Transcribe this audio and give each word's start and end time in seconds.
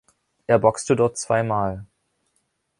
Er 0.47 0.57
boxte 0.57 0.95
dort 0.95 1.19
zweimal. 1.19 1.85